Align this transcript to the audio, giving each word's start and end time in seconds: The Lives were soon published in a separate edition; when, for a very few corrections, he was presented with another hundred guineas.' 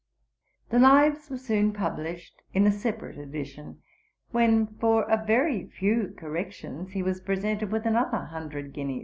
The 0.71 0.79
Lives 0.79 1.29
were 1.29 1.37
soon 1.37 1.73
published 1.73 2.41
in 2.55 2.65
a 2.65 2.71
separate 2.71 3.19
edition; 3.19 3.83
when, 4.31 4.65
for 4.65 5.03
a 5.03 5.23
very 5.23 5.67
few 5.69 6.15
corrections, 6.17 6.93
he 6.93 7.03
was 7.03 7.21
presented 7.21 7.71
with 7.71 7.85
another 7.85 8.25
hundred 8.25 8.73
guineas.' 8.73 8.99